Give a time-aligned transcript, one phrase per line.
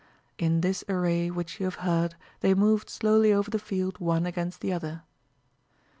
[0.39, 4.61] In this array wHch you have heard they moved slowly over the field one against
[4.61, 5.03] the other.